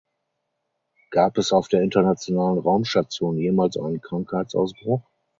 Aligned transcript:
Gab 1.11 1.37
es 1.37 1.53
auf 1.53 1.67
der 1.67 1.83
internationalen 1.83 2.57
Raumstation 2.57 3.37
jemals 3.37 3.77
einen 3.77 4.01
Krankheitsausbruch? 4.01 5.03